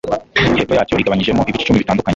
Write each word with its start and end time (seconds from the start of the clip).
hepfo 0.57 0.73
yacyo 0.77 0.95
igabanyijemo 1.01 1.41
ibice 1.49 1.61
icumi 1.63 1.81
bitandukanye 1.81 2.09